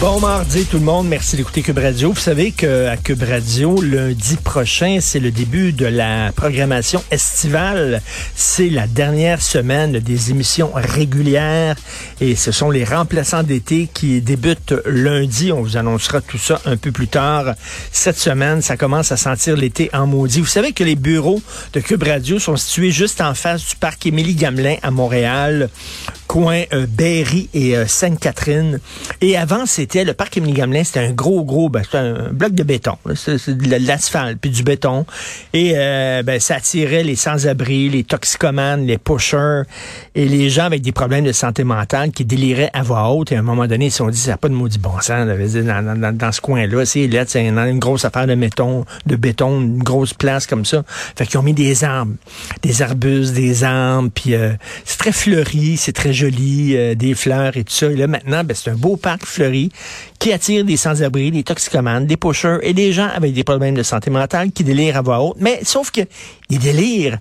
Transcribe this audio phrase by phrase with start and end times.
[0.00, 2.12] Bon mardi tout le monde, merci d'écouter Cube Radio.
[2.12, 8.00] Vous savez qu'à Cube Radio, lundi prochain, c'est le début de la programmation estivale.
[8.36, 11.74] C'est la dernière semaine des émissions régulières
[12.20, 15.50] et ce sont les remplaçants d'été qui débutent lundi.
[15.50, 17.54] On vous annoncera tout ça un peu plus tard.
[17.90, 20.40] Cette semaine, ça commence à sentir l'été en maudit.
[20.40, 21.42] Vous savez que les bureaux
[21.72, 25.70] de Cube Radio sont situés juste en face du parc Émilie-Gamelin à Montréal,
[26.28, 28.78] coin euh, Berry et euh, Sainte-Catherine.
[29.20, 32.96] Et avant, c'était le parc Émilie-Gamelin, c'était un gros, gros, ben, un bloc de béton.
[33.14, 35.06] C'est de l'asphalte, puis du béton.
[35.54, 39.62] Et euh, ben, ça attirait les sans-abri, les toxicomanes, les pushers
[40.14, 43.32] et les gens avec des problèmes de santé mentale qui déliraient à voix haute.
[43.32, 45.00] Et à un moment donné, ils se sont dit, ça n'a pas de maudit bon
[45.00, 46.84] sens dans, dans, dans, ce coin-là.
[46.84, 50.84] C'est c'est une, une grosse affaire de béton, de béton, une grosse place comme ça.
[51.16, 52.12] Fait qu'ils ont mis des arbres,
[52.62, 54.52] des arbustes, des arbres, puis euh,
[54.84, 57.86] c'est très fleuri, c'est très joli, euh, des fleurs et tout ça.
[57.86, 59.70] Et là, maintenant, ben, c'est un beau parc fleuri
[60.18, 63.82] qui attire des sans-abri, des toxicomanes, des pushers et des gens avec des problèmes de
[63.82, 65.36] santé mentale qui délirent à voix haute.
[65.40, 66.02] Mais sauf que
[66.50, 67.18] ils délirent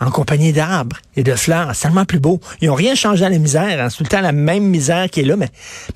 [0.00, 1.70] en compagnie d'arbres et de fleurs.
[1.74, 2.40] C'est tellement plus beau.
[2.60, 3.80] Ils ont rien changé à la misère.
[3.80, 3.88] hein.
[3.90, 5.48] C'est tout le temps la même misère qui est là, mais,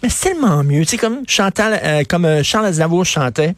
[0.03, 0.81] mais c'est tellement mieux.
[0.83, 3.55] Tu sais, comme Chantal, euh, comme euh, Charles Aznavour chantait,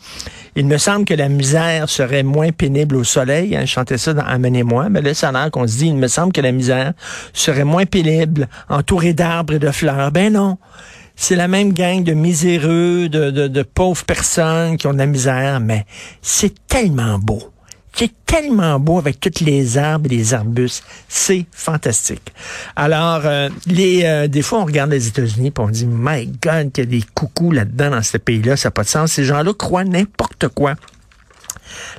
[0.57, 3.57] il me semble que la misère serait moins pénible au soleil.
[3.57, 4.89] Hein, je chantais ça dans Amenez-moi.
[4.91, 6.93] Mais là, ça a l'air qu'on se dit, il me semble que la misère
[7.33, 10.11] serait moins pénible, entourée d'arbres et de fleurs.
[10.13, 10.59] Ben non.
[11.17, 15.05] C'est la même gang de miséreux, de, de, de pauvres personnes qui ont de la
[15.07, 15.85] misère, mais
[16.23, 17.43] c'est tellement beau.
[18.01, 20.83] C'est tellement beau avec toutes les arbres et les arbustes.
[21.07, 22.33] C'est fantastique.
[22.75, 26.73] Alors, euh, les, euh, des fois, on regarde les États-Unis et on dit, My God,
[26.73, 29.13] qu'il y a des coucous là-dedans dans ce pays-là, ça n'a pas de sens.
[29.13, 30.77] Ces gens-là croient n'importe quoi.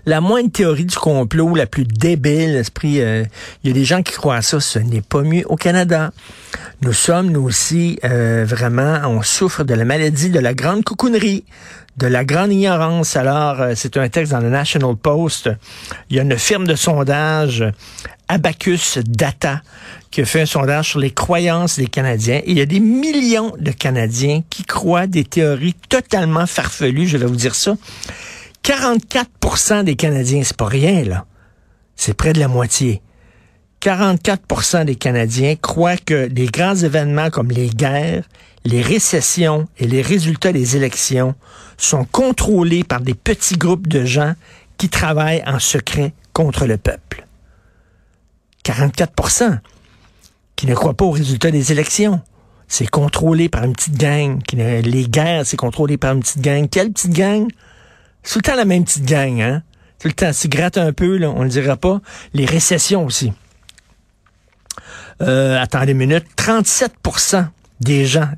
[0.05, 3.23] La moindre théorie du complot, la plus débile, esprit, euh,
[3.63, 6.11] il y a des gens qui croient à ça, ce n'est pas mieux au Canada.
[6.81, 11.45] Nous sommes, nous aussi, euh, vraiment, on souffre de la maladie de la grande coucounerie,
[11.97, 13.15] de la grande ignorance.
[13.15, 15.49] Alors, euh, c'est un texte dans le National Post.
[16.09, 17.63] Il y a une firme de sondage,
[18.27, 19.61] Abacus Data,
[20.09, 22.41] qui a fait un sondage sur les croyances des Canadiens.
[22.45, 27.25] Il y a des millions de Canadiens qui croient des théories totalement farfelues, je vais
[27.25, 27.75] vous dire ça.
[28.63, 31.25] 44% des Canadiens, c'est pas rien, là.
[31.95, 33.01] C'est près de la moitié.
[33.81, 38.23] 44% des Canadiens croient que les grands événements comme les guerres,
[38.63, 41.33] les récessions et les résultats des élections
[41.77, 44.33] sont contrôlés par des petits groupes de gens
[44.77, 47.25] qui travaillent en secret contre le peuple.
[48.63, 49.59] 44%
[50.55, 52.21] qui ne croient pas aux résultats des élections.
[52.67, 54.39] C'est contrôlé par une petite gang.
[54.53, 56.69] Les guerres, c'est contrôlé par une petite gang.
[56.69, 57.47] Quelle petite gang?
[58.23, 59.63] C'est tout le temps la même petite gang, hein?
[59.99, 62.01] Tout le temps, s'ils grattent un peu, là, on ne dira pas.
[62.33, 63.33] Les récessions aussi.
[65.21, 66.25] Euh, attendez une minute.
[66.35, 67.47] 37%
[67.81, 68.29] des gens,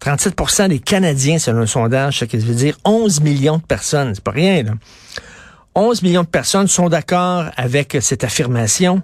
[0.00, 4.14] 37% des Canadiens, selon un sondage, ce qui veut dire 11 millions de personnes.
[4.14, 4.72] C'est pas rien, là.
[5.76, 9.02] 11 millions de personnes sont d'accord avec cette affirmation.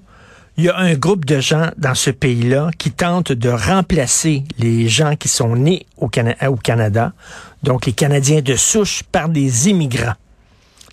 [0.56, 4.88] Il y a un groupe de gens dans ce pays-là qui tentent de remplacer les
[4.88, 7.12] gens qui sont nés au Canada,
[7.62, 10.14] donc les Canadiens de souche, par des immigrants.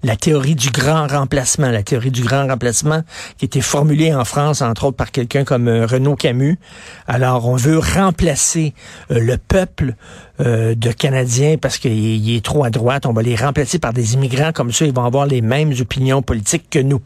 [0.02, 3.04] La théorie du grand remplacement, la théorie du grand remplacement
[3.38, 6.58] qui était formulée en France, entre autres par quelqu'un comme euh, Renaud Camus.
[7.06, 8.74] Alors, on veut remplacer
[9.12, 9.96] euh, le peuple
[10.40, 13.06] euh, de Canadiens parce qu'il il est trop à droite.
[13.08, 16.22] On va les remplacer par des immigrants comme ça, ils vont avoir les mêmes opinions
[16.22, 17.02] politiques que nous.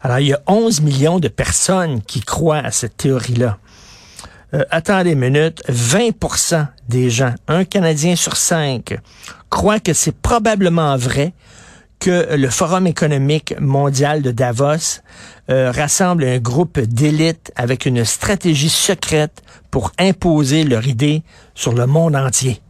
[0.00, 3.58] Alors, il y a 11 millions de personnes qui croient à cette théorie-là.
[4.54, 8.98] Euh, attendez une minute, 20% des gens, un Canadien sur cinq,
[9.50, 11.32] croient que c'est probablement vrai
[11.98, 15.00] que le Forum économique mondial de Davos
[15.50, 21.22] euh, rassemble un groupe d'élite avec une stratégie secrète pour imposer leur idée
[21.54, 22.60] sur le monde entier.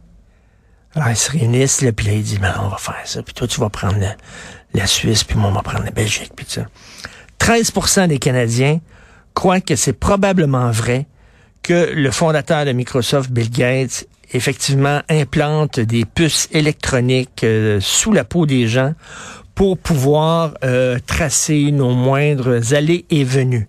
[0.95, 3.33] Alors, ils se réunissent, là, puis là, ils disent, ben, on va faire ça, puis
[3.33, 4.15] toi, tu vas prendre la,
[4.73, 6.65] la Suisse, puis moi, on va prendre la Belgique, puis ça.
[7.39, 8.79] 13% des Canadiens
[9.35, 11.05] croient que c'est probablement vrai
[11.67, 18.23] que le fondateur de Microsoft, Bill Gates, effectivement implante des puces électroniques euh, sous la
[18.23, 18.93] peau des gens
[19.53, 23.67] pour pouvoir euh, tracer nos moindres allées et venues.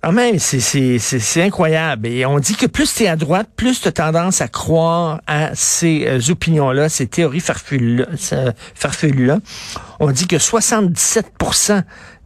[0.00, 2.06] Quand même, c'est- incroyable.
[2.06, 5.20] Et on dit que plus tu es à droite, plus tu as tendance à croire
[5.26, 9.38] à ces euh, opinions-là, ces théories farfelues-là.
[9.98, 11.32] On dit que 77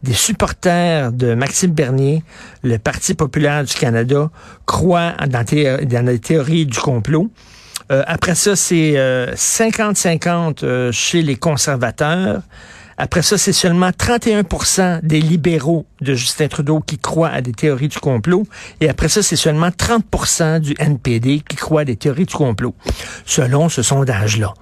[0.03, 2.23] des supporters de Maxime Bernier,
[2.61, 4.29] le Parti populaire du Canada,
[4.65, 7.31] croient dans, dans les théories du complot.
[7.91, 12.41] Euh, après ça, c'est 50-50 euh, euh, chez les conservateurs.
[12.97, 17.87] Après ça, c'est seulement 31% des libéraux de Justin Trudeau qui croient à des théories
[17.87, 18.45] du complot.
[18.81, 22.75] Et après ça, c'est seulement 30% du NPD qui croient à des théories du complot,
[23.25, 24.53] selon ce sondage-là.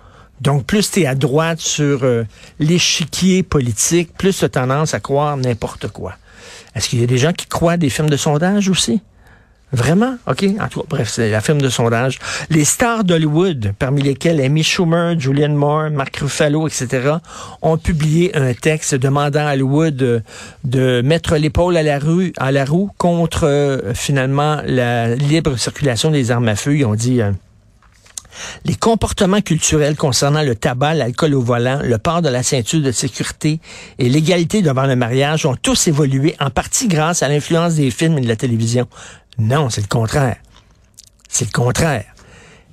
[0.41, 2.01] Donc, plus tu es à droite sur
[2.59, 6.15] l'échiquier politique, plus tu as tendance à croire n'importe quoi.
[6.75, 9.01] Est-ce qu'il y a des gens qui croient des films de sondage aussi?
[9.73, 10.17] Vraiment?
[10.27, 10.45] OK.
[10.59, 12.19] En tout cas, bref, c'est la firme de sondage.
[12.49, 17.13] Les stars d'Hollywood, parmi lesquels Amy Schumer, Julianne Moore, Mark Ruffalo, etc.,
[17.61, 20.23] ont publié un texte demandant à Hollywood
[20.65, 26.11] de, mettre l'épaule à la rue, à la roue contre, euh, finalement, la libre circulation
[26.11, 26.75] des armes à feu.
[26.75, 27.21] Ils ont dit...
[27.21, 27.31] Euh,
[28.65, 32.91] les comportements culturels concernant le tabac, l'alcool au volant, le port de la ceinture de
[32.91, 33.59] sécurité
[33.99, 38.17] et l'égalité devant le mariage ont tous évolué en partie grâce à l'influence des films
[38.17, 38.87] et de la télévision.
[39.37, 40.37] Non, c'est le contraire.
[41.29, 42.05] C'est le contraire.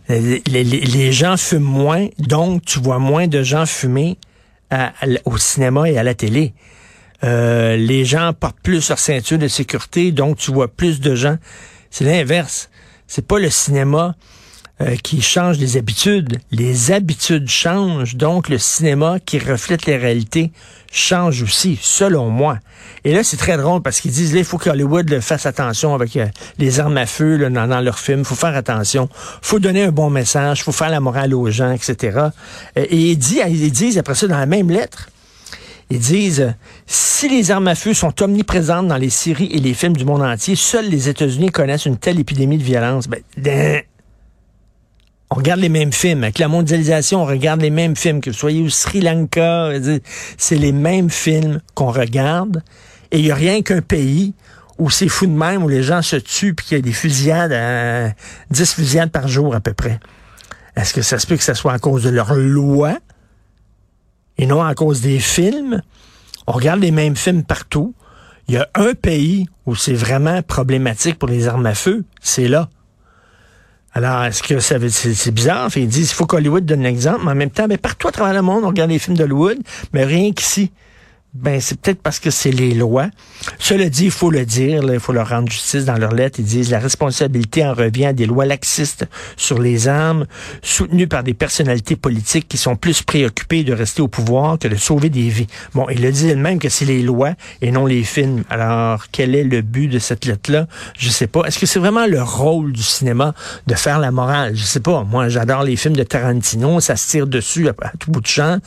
[0.09, 4.17] Les, gens fument moins, donc tu vois moins de gens fumer
[5.25, 6.55] au cinéma et à la télé.
[7.25, 11.37] Euh, les gens portent plus leur ceinture de sécurité, donc tu vois plus de gens.
[11.91, 12.71] C'est l'inverse.
[13.07, 14.15] C'est pas le cinéma
[14.81, 16.39] euh, qui change les habitudes.
[16.53, 20.53] Les habitudes changent, donc le cinéma qui reflète les réalités
[20.93, 22.59] change aussi, selon moi.
[23.05, 25.95] Et là, c'est très drôle parce qu'ils disent, là, il faut que Hollywood fasse attention
[25.95, 26.27] avec euh,
[26.59, 28.25] les armes à feu là, dans, dans leurs films.
[28.25, 29.09] faut faire attention.
[29.43, 30.63] faut donner un bon message.
[30.63, 32.17] faut faire la morale aux gens, etc.
[32.17, 32.31] Euh,
[32.77, 35.11] et ils disent, ils disent après ça, dans la même lettre,
[35.91, 36.55] ils disent,
[36.87, 40.23] si les armes à feu sont omniprésentes dans les séries et les films du monde
[40.23, 43.09] entier, seuls les États-Unis connaissent une telle épidémie de violence.
[43.09, 43.83] Ben,
[45.31, 46.23] on regarde les mêmes films.
[46.23, 48.21] Avec la mondialisation, on regarde les mêmes films.
[48.21, 49.71] Que vous soyez au Sri Lanka,
[50.37, 52.63] c'est les mêmes films qu'on regarde.
[53.11, 54.35] Et il n'y a rien qu'un pays
[54.79, 56.93] où c'est fou de même, où les gens se tuent, puis qu'il y a des
[56.93, 58.13] fusillades, à
[58.51, 59.99] 10 fusillades par jour à peu près.
[60.77, 62.97] Est-ce que ça se peut que ce soit à cause de leur loi
[64.37, 65.83] et non à cause des films?
[66.47, 67.95] On regarde les mêmes films partout.
[68.47, 72.49] Il y a un pays où c'est vraiment problématique pour les armes à feu, c'est
[72.49, 72.71] là.
[73.95, 75.71] Alors, est-ce que ça veut, c'est, bizarre?
[75.77, 78.35] ils disent, il faut qu'Hollywood donne l'exemple, mais en même temps, mais partout à travers
[78.35, 79.59] le monde, on regarde les films d'Hollywood,
[79.93, 80.71] mais rien qu'ici.
[81.35, 83.09] Ben, c'est peut-être parce que c'est les lois.
[83.59, 86.41] Cela dit, il faut le dire, il faut leur rendre justice dans leur lettre.
[86.41, 90.27] Ils disent la responsabilité en revient à des lois laxistes sur les armes,
[90.63, 94.77] soutenues par des personnalités politiques qui sont plus préoccupées de rester au pouvoir que de
[94.77, 95.49] sauver des vies.
[95.75, 98.45] Bon, il le dit elle-même que c'est les lois et non les films.
[98.49, 100.67] Alors, quel est le but de cette lettre-là?
[100.99, 101.43] Je sais pas.
[101.45, 103.35] Est-ce que c'est vraiment le rôle du cinéma
[103.67, 104.57] de faire la morale?
[104.57, 105.05] Je sais pas.
[105.05, 106.81] Moi, j'adore les films de Tarantino.
[106.81, 108.59] Ça se tire dessus à, tout bout de champ.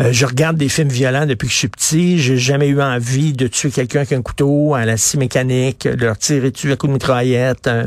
[0.00, 3.32] Euh, je regarde des films violents depuis que je suis petit j'ai jamais eu envie
[3.32, 6.76] de tuer quelqu'un avec un couteau à la scie mécanique, de leur tirer dessus à
[6.76, 7.66] coup de mitraillette.
[7.66, 7.86] Hein.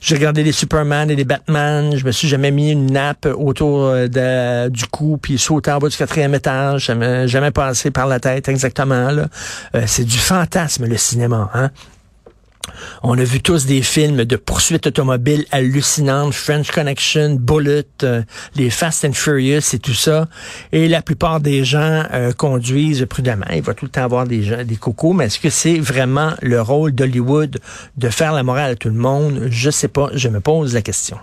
[0.00, 1.96] J'ai regardé les Superman et les Batman.
[1.96, 5.88] Je me suis jamais mis une nappe autour euh, du cou puis sauter en bas
[5.88, 6.86] du quatrième étage.
[6.86, 9.08] Jamais, jamais passé par la tête exactement.
[9.08, 9.26] Euh,
[9.86, 11.50] c'est du fantasme le cinéma.
[11.54, 11.70] Hein?
[13.02, 18.22] On a vu tous des films de poursuites automobiles hallucinantes, French Connection, Bullet, euh,
[18.54, 20.28] les Fast and Furious et tout ça.
[20.72, 23.46] Et la plupart des gens euh, conduisent prudemment.
[23.54, 25.12] Il va tout le temps avoir des gens, des cocos.
[25.12, 27.58] Mais est-ce que c'est vraiment le rôle d'Hollywood
[27.96, 29.48] de faire la morale à tout le monde?
[29.50, 30.10] Je sais pas.
[30.14, 31.18] Je me pose la question.